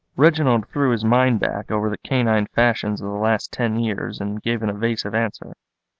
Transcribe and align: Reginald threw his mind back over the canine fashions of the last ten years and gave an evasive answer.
Reginald 0.15 0.67
threw 0.67 0.89
his 0.93 1.05
mind 1.05 1.39
back 1.39 1.69
over 1.69 1.87
the 1.87 1.97
canine 1.99 2.47
fashions 2.55 3.01
of 3.01 3.07
the 3.11 3.19
last 3.19 3.51
ten 3.53 3.75
years 3.77 4.19
and 4.19 4.41
gave 4.41 4.63
an 4.63 4.69
evasive 4.71 5.13
answer. 5.13 5.53